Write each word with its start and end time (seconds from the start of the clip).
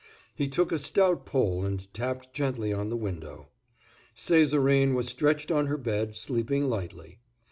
He 0.33 0.47
took 0.47 0.71
a 0.71 0.79
stout 0.79 1.27
pole 1.27 1.63
and 1.63 1.87
tapped 1.93 2.33
gently 2.33 2.73
on 2.73 2.89
the 2.89 2.97
window. 2.97 3.49
Césarine 4.15 4.95
was 4.95 5.05
stretched 5.05 5.51
on 5.51 5.67
her 5.67 5.77
bed, 5.77 6.15
sleeping 6.15 6.67
lightly. 6.67 7.19